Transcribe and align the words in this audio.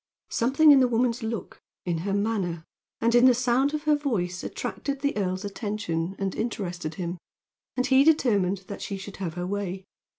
Something 0.31 0.71
in 0.71 0.79
the 0.79 0.87
woman's 0.87 1.21
look, 1.21 1.61
in 1.85 1.99
her 1.99 2.11
manner, 2.15 2.65
and 3.01 3.13
in 3.13 3.25
the 3.27 3.35
sound 3.35 3.75
of 3.75 3.83
her 3.83 3.95
voice 3.95 4.43
attracted 4.43 5.01
the 5.01 5.15
earl's 5.15 5.45
attention 5.45 6.15
and 6.17 6.33
interested 6.33 6.95
him, 6.95 7.19
and 7.77 7.85
he 7.85 8.03
determined 8.03 8.63
that 8.67 8.81
she 8.81 8.97
should 8.97 9.17
have 9.17 9.35
her 9.35 9.45
way. 9.45 9.85